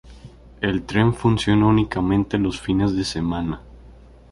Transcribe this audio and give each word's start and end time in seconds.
El 0.61 0.81
tren 0.87 1.13
funciona 1.13 1.67
únicamente 1.67 2.39
los 2.39 2.59
fines 2.59 2.95
de 2.95 3.03
semana. 3.03 3.61